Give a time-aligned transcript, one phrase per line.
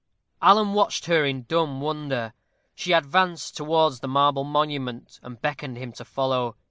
[0.41, 2.33] Alan watched her in dumb wonder.
[2.73, 6.55] She advanced towards the marble monument, and beckoned him to follow.